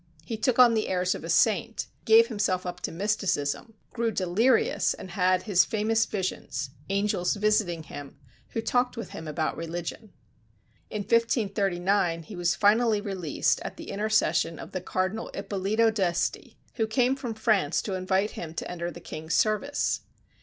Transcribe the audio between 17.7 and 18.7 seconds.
to invite him